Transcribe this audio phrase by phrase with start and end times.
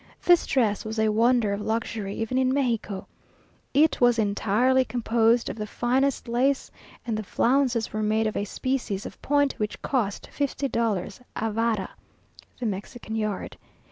[0.23, 3.05] This dress was a wonder of luxury, even in Mexico.
[3.71, 6.71] It was entirely composed of the finest lace,
[7.05, 11.51] and the flounces were made of a species of point which cost fifty dollars a
[11.51, 11.91] vara
[12.59, 13.57] (the Mexican yard).